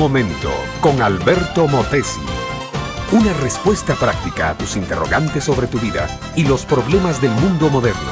momento 0.00 0.50
con 0.80 1.02
Alberto 1.02 1.68
Motesi. 1.68 2.22
Una 3.12 3.34
respuesta 3.34 3.94
práctica 3.94 4.48
a 4.48 4.56
tus 4.56 4.76
interrogantes 4.76 5.44
sobre 5.44 5.66
tu 5.66 5.78
vida 5.78 6.08
y 6.34 6.44
los 6.44 6.64
problemas 6.64 7.20
del 7.20 7.32
mundo 7.32 7.68
moderno. 7.68 8.10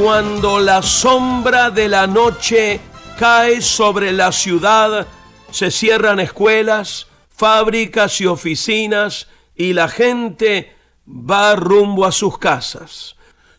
Cuando 0.00 0.60
la 0.60 0.80
sombra 0.80 1.70
de 1.70 1.88
la 1.88 2.06
noche 2.06 2.80
cae 3.18 3.60
sobre 3.60 4.12
la 4.12 4.30
ciudad, 4.30 5.08
se 5.50 5.72
cierran 5.72 6.20
escuelas, 6.20 7.08
fábricas 7.30 8.20
y 8.20 8.26
oficinas 8.26 9.26
y 9.56 9.72
la 9.72 9.88
gente 9.88 10.76
va 11.08 11.56
rumbo 11.56 12.04
a 12.04 12.12
sus 12.12 12.38
casas. 12.38 13.16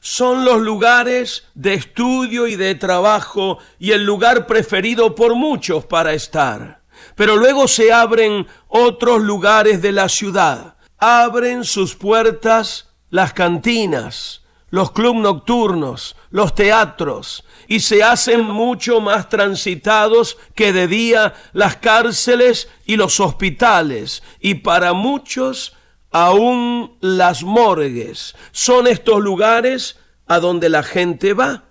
Son 0.08 0.46
los 0.46 0.62
lugares 0.62 1.46
de 1.56 1.74
estudio 1.74 2.46
y 2.46 2.56
de 2.56 2.75
trabajo 2.75 3.57
y 3.79 3.92
el 3.92 4.06
lugar 4.06 4.46
preferido 4.46 5.16
por 5.16 5.34
muchos 5.34 5.84
para 5.86 6.14
estar. 6.14 6.84
Pero 7.16 7.38
luego 7.38 7.68
se 7.68 7.92
abren 7.92 8.46
otros 8.68 9.24
lugares 9.24 9.82
de 9.82 9.92
la 9.92 10.07
ciudad. 10.07 10.76
Abren 11.00 11.64
sus 11.64 11.96
puertas 11.96 12.89
las 13.10 13.34
cantinas, 13.34 14.43
los 14.70 14.92
clubes 14.92 15.24
nocturnos, 15.24 16.15
los 16.29 16.54
teatros, 16.54 17.43
y 17.68 17.79
se 17.79 18.04
hacen 18.04 18.46
mucho 18.46 19.01
más 19.01 19.28
transitados 19.28 20.37
que 20.54 20.71
de 20.71 20.87
día 20.87 21.34
las 21.51 21.78
cárceles 21.78 22.70
y 22.86 22.96
los 22.96 23.20
hospitales, 23.20 24.21
y 24.40 24.54
para 24.54 24.93
muchos 24.93 25.74
aún 26.15 26.96
las 27.01 27.43
morgues. 27.43 28.36
Son 28.54 28.87
estos 28.87 29.20
lugares 29.20 30.00
a 30.28 30.39
donde 30.39 30.70
la 30.70 30.84
gente 30.84 31.34
va. 31.34 31.64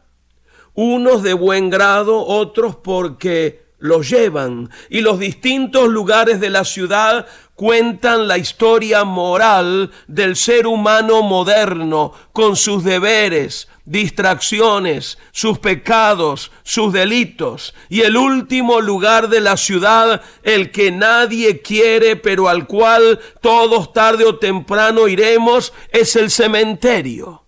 Unos 0.74 1.22
de 1.22 1.34
buen 1.34 1.70
grado, 1.70 2.24
otros 2.26 2.76
porque 2.76 3.64
los 3.84 4.08
llevan 4.08 4.70
y 4.88 5.02
los 5.02 5.18
distintos 5.18 5.88
lugares 5.88 6.40
de 6.40 6.48
la 6.48 6.64
ciudad 6.64 7.26
cuentan 7.54 8.26
la 8.26 8.38
historia 8.38 9.04
moral 9.04 9.90
del 10.08 10.36
ser 10.36 10.66
humano 10.66 11.22
moderno 11.22 12.12
con 12.32 12.56
sus 12.56 12.82
deberes, 12.82 13.68
distracciones, 13.84 15.18
sus 15.32 15.58
pecados, 15.58 16.50
sus 16.62 16.94
delitos. 16.94 17.74
Y 17.90 18.00
el 18.00 18.16
último 18.16 18.80
lugar 18.80 19.28
de 19.28 19.40
la 19.40 19.58
ciudad, 19.58 20.22
el 20.42 20.70
que 20.70 20.90
nadie 20.90 21.60
quiere, 21.60 22.16
pero 22.16 22.48
al 22.48 22.66
cual 22.66 23.20
todos 23.42 23.92
tarde 23.92 24.24
o 24.24 24.38
temprano 24.38 25.08
iremos, 25.08 25.72
es 25.92 26.16
el 26.16 26.30
cementerio. 26.30 27.43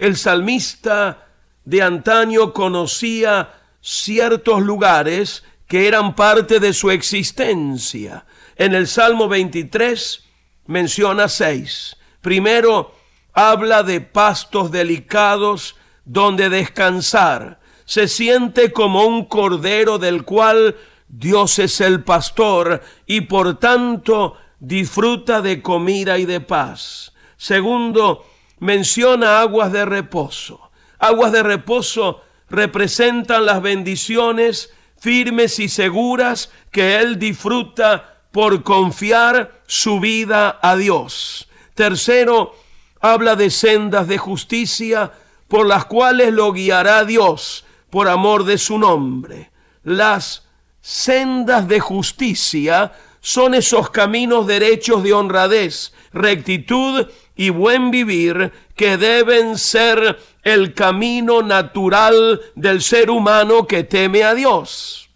El 0.00 0.16
salmista 0.16 1.26
de 1.62 1.82
antaño 1.82 2.54
conocía 2.54 3.52
ciertos 3.82 4.62
lugares 4.62 5.44
que 5.68 5.86
eran 5.86 6.14
parte 6.14 6.58
de 6.58 6.72
su 6.72 6.90
existencia. 6.90 8.24
En 8.56 8.74
el 8.74 8.88
Salmo 8.88 9.28
23 9.28 10.24
menciona 10.68 11.28
seis. 11.28 11.98
Primero, 12.22 12.94
habla 13.34 13.82
de 13.82 14.00
pastos 14.00 14.70
delicados 14.70 15.76
donde 16.06 16.48
descansar. 16.48 17.60
Se 17.84 18.08
siente 18.08 18.72
como 18.72 19.04
un 19.04 19.26
cordero 19.26 19.98
del 19.98 20.24
cual 20.24 20.76
Dios 21.08 21.58
es 21.58 21.78
el 21.82 22.04
pastor 22.04 22.82
y 23.04 23.20
por 23.20 23.58
tanto 23.58 24.38
disfruta 24.60 25.42
de 25.42 25.60
comida 25.60 26.16
y 26.16 26.24
de 26.24 26.40
paz. 26.40 27.12
Segundo, 27.36 28.24
menciona 28.60 29.40
aguas 29.40 29.72
de 29.72 29.84
reposo. 29.84 30.70
Aguas 30.98 31.32
de 31.32 31.42
reposo 31.42 32.22
representan 32.48 33.46
las 33.46 33.62
bendiciones 33.62 34.72
firmes 34.98 35.58
y 35.58 35.68
seguras 35.68 36.50
que 36.70 36.98
él 36.98 37.18
disfruta 37.18 38.22
por 38.30 38.62
confiar 38.62 39.62
su 39.66 39.98
vida 39.98 40.58
a 40.62 40.76
Dios. 40.76 41.48
Tercero, 41.74 42.54
habla 43.00 43.34
de 43.34 43.50
sendas 43.50 44.06
de 44.06 44.18
justicia 44.18 45.12
por 45.48 45.66
las 45.66 45.86
cuales 45.86 46.32
lo 46.32 46.52
guiará 46.52 47.04
Dios 47.04 47.64
por 47.88 48.08
amor 48.08 48.44
de 48.44 48.58
su 48.58 48.78
nombre. 48.78 49.50
Las 49.82 50.46
sendas 50.80 51.66
de 51.66 51.80
justicia 51.80 52.92
son 53.20 53.54
esos 53.54 53.90
caminos 53.90 54.46
derechos 54.46 55.02
de 55.02 55.12
honradez, 55.12 55.92
rectitud 56.12 57.08
y 57.40 57.48
buen 57.48 57.90
vivir 57.90 58.52
que 58.76 58.98
deben 58.98 59.56
ser 59.56 60.18
el 60.42 60.74
camino 60.74 61.40
natural 61.40 62.38
del 62.54 62.82
ser 62.82 63.08
humano 63.08 63.66
que 63.66 63.82
teme 63.82 64.24
a 64.24 64.34
Dios. 64.34 65.08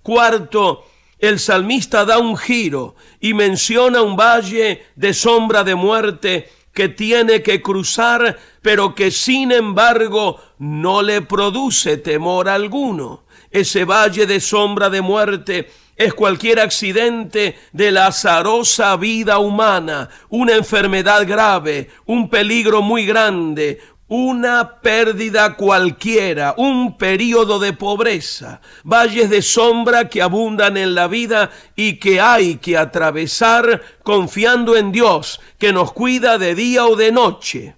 Cuarto, 0.00 0.84
el 1.18 1.40
salmista 1.40 2.04
da 2.04 2.18
un 2.18 2.36
giro 2.36 2.94
y 3.18 3.34
menciona 3.34 4.00
un 4.00 4.14
valle 4.14 4.86
de 4.94 5.12
sombra 5.12 5.64
de 5.64 5.74
muerte 5.74 6.52
que 6.72 6.88
tiene 6.88 7.42
que 7.42 7.60
cruzar, 7.60 8.38
pero 8.62 8.94
que 8.94 9.10
sin 9.10 9.50
embargo 9.50 10.40
no 10.58 11.02
le 11.02 11.20
produce 11.20 11.96
temor 11.96 12.48
alguno. 12.48 13.24
Ese 13.50 13.84
valle 13.84 14.26
de 14.26 14.38
sombra 14.38 14.88
de 14.88 15.00
muerte 15.00 15.68
es 15.96 16.14
cualquier 16.14 16.60
accidente 16.60 17.56
de 17.72 17.92
la 17.92 18.08
azarosa 18.08 18.96
vida 18.96 19.38
humana, 19.38 20.10
una 20.28 20.54
enfermedad 20.54 21.26
grave, 21.26 21.88
un 22.06 22.28
peligro 22.28 22.82
muy 22.82 23.06
grande, 23.06 23.80
una 24.08 24.80
pérdida 24.80 25.56
cualquiera, 25.56 26.54
un 26.58 26.96
periodo 26.98 27.58
de 27.58 27.72
pobreza, 27.72 28.60
valles 28.82 29.30
de 29.30 29.40
sombra 29.40 30.08
que 30.08 30.20
abundan 30.20 30.76
en 30.76 30.94
la 30.94 31.08
vida 31.08 31.50
y 31.74 31.98
que 31.98 32.20
hay 32.20 32.56
que 32.56 32.76
atravesar 32.76 33.82
confiando 34.02 34.76
en 34.76 34.92
Dios, 34.92 35.40
que 35.58 35.72
nos 35.72 35.92
cuida 35.92 36.38
de 36.38 36.54
día 36.54 36.86
o 36.86 36.96
de 36.96 37.12
noche. 37.12 37.76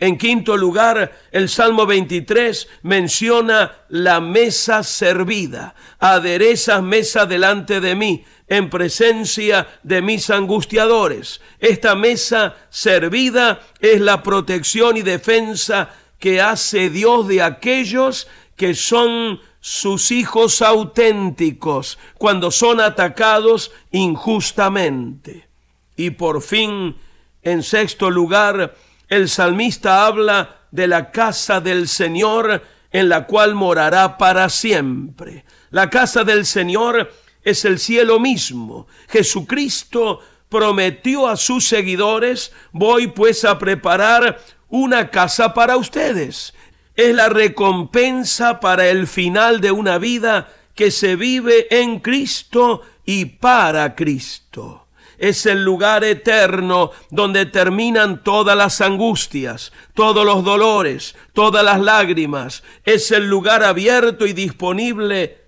En 0.00 0.18
quinto 0.18 0.56
lugar, 0.56 1.12
el 1.30 1.48
Salmo 1.48 1.86
23 1.86 2.68
menciona 2.82 3.72
la 3.88 4.20
mesa 4.20 4.82
servida. 4.82 5.74
Aderezas 6.00 6.82
mesa 6.82 7.26
delante 7.26 7.80
de 7.80 7.94
mí, 7.94 8.24
en 8.48 8.70
presencia 8.70 9.68
de 9.82 10.02
mis 10.02 10.30
angustiadores. 10.30 11.40
Esta 11.60 11.94
mesa 11.94 12.56
servida 12.70 13.60
es 13.80 14.00
la 14.00 14.22
protección 14.22 14.96
y 14.96 15.02
defensa 15.02 15.90
que 16.18 16.40
hace 16.40 16.90
Dios 16.90 17.28
de 17.28 17.42
aquellos 17.42 18.26
que 18.56 18.74
son 18.74 19.40
sus 19.60 20.10
hijos 20.10 20.60
auténticos 20.60 21.98
cuando 22.18 22.50
son 22.50 22.80
atacados 22.80 23.72
injustamente. 23.92 25.48
Y 25.96 26.10
por 26.10 26.42
fin, 26.42 26.96
en 27.42 27.62
sexto 27.62 28.10
lugar, 28.10 28.74
el 29.08 29.28
salmista 29.28 30.06
habla 30.06 30.56
de 30.70 30.86
la 30.86 31.10
casa 31.10 31.60
del 31.60 31.88
Señor 31.88 32.62
en 32.90 33.08
la 33.08 33.26
cual 33.26 33.54
morará 33.54 34.16
para 34.18 34.48
siempre. 34.48 35.44
La 35.70 35.90
casa 35.90 36.24
del 36.24 36.46
Señor 36.46 37.12
es 37.42 37.64
el 37.64 37.78
cielo 37.78 38.20
mismo. 38.20 38.86
Jesucristo 39.08 40.20
prometió 40.48 41.26
a 41.28 41.36
sus 41.36 41.66
seguidores, 41.66 42.52
voy 42.72 43.08
pues 43.08 43.44
a 43.44 43.58
preparar 43.58 44.40
una 44.68 45.10
casa 45.10 45.54
para 45.54 45.76
ustedes. 45.76 46.54
Es 46.94 47.14
la 47.14 47.28
recompensa 47.28 48.60
para 48.60 48.88
el 48.88 49.06
final 49.06 49.60
de 49.60 49.72
una 49.72 49.98
vida 49.98 50.48
que 50.74 50.90
se 50.90 51.16
vive 51.16 51.66
en 51.70 51.98
Cristo 51.98 52.82
y 53.04 53.24
para 53.26 53.94
Cristo 53.94 54.83
es 55.28 55.46
el 55.46 55.64
lugar 55.64 56.04
eterno 56.04 56.90
donde 57.10 57.46
terminan 57.46 58.22
todas 58.22 58.54
las 58.56 58.82
angustias, 58.82 59.72
todos 59.94 60.24
los 60.26 60.44
dolores, 60.44 61.16
todas 61.32 61.64
las 61.64 61.80
lágrimas. 61.80 62.62
Es 62.84 63.10
el 63.10 63.26
lugar 63.26 63.62
abierto 63.62 64.26
y 64.26 64.34
disponible 64.34 65.38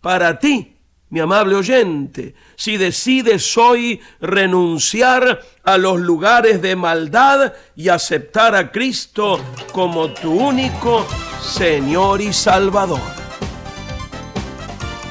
para 0.00 0.38
ti, 0.38 0.76
mi 1.10 1.20
amable 1.20 1.56
oyente, 1.56 2.34
si 2.56 2.78
decides 2.78 3.58
hoy 3.58 4.00
renunciar 4.20 5.42
a 5.62 5.76
los 5.76 6.00
lugares 6.00 6.62
de 6.62 6.74
maldad 6.74 7.52
y 7.76 7.90
aceptar 7.90 8.54
a 8.54 8.72
Cristo 8.72 9.40
como 9.72 10.08
tu 10.08 10.32
único 10.32 11.06
Señor 11.42 12.22
y 12.22 12.32
Salvador. 12.32 13.00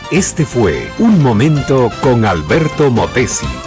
Este 0.10 0.44
fue 0.44 0.90
Un 0.98 1.22
Momento 1.22 1.92
con 2.02 2.26
Alberto 2.26 2.90
Motesi. 2.90 3.67